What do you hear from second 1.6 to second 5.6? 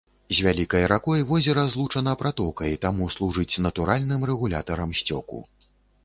злучана пратокай, таму служыць натуральным рэгулятарам сцёку.